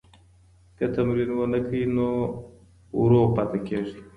که 0.77 0.85
تمرین 0.95 1.31
ونکړئ 1.35 1.83
نو 1.95 2.07
ورو 2.99 3.21
پاتې 3.35 3.59
کیږئ. 3.67 3.99